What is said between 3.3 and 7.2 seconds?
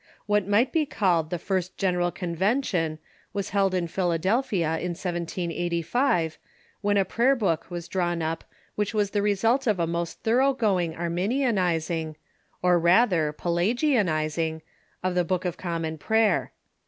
was held in Philadelphia in 1785, when a